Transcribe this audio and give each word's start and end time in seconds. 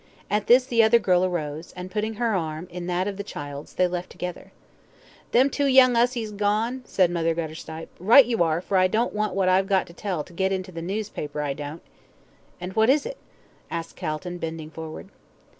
At 0.31 0.47
this, 0.47 0.65
the 0.65 0.81
other 0.81 0.97
girl 0.97 1.23
arose, 1.23 1.73
and, 1.75 1.91
putting 1.91 2.15
her 2.15 2.33
arm 2.35 2.67
in 2.71 2.87
that 2.87 3.07
of 3.07 3.17
the 3.17 3.23
child's, 3.23 3.75
they 3.75 3.85
left 3.87 4.09
together. 4.09 4.51
"Them 5.31 5.47
two 5.51 5.67
young 5.67 5.93
'usseys 5.95 6.31
gone?" 6.35 6.81
said 6.85 7.11
Mother 7.11 7.35
Guttersnipe. 7.35 7.87
"Right 7.99 8.25
you 8.25 8.41
are, 8.41 8.61
for 8.61 8.77
I 8.77 8.87
don't 8.87 9.13
want 9.13 9.35
what 9.35 9.47
I've 9.47 9.67
got 9.67 9.85
to 9.85 9.93
tell 9.93 10.23
to 10.23 10.33
git 10.33 10.51
into 10.51 10.71
the 10.71 10.81
noospaper, 10.81 11.39
I 11.43 11.53
don't." 11.53 11.83
"And 12.59 12.73
what 12.73 12.89
is 12.89 13.05
it?" 13.05 13.17
asked 13.69 13.95
Calton, 13.95 14.39
bending 14.39 14.71
forward. 14.71 15.09